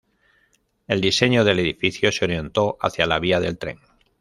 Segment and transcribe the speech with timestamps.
[0.87, 3.77] El diseño del edificio se orientó hacia la vía del tren.